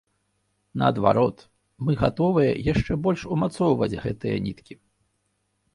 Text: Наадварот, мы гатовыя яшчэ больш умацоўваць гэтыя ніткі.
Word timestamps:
Наадварот, 0.81 1.37
мы 1.85 1.91
гатовыя 2.01 2.57
яшчэ 2.73 2.93
больш 3.05 3.21
умацоўваць 3.37 3.95
гэтыя 4.07 4.35
ніткі. 4.49 4.75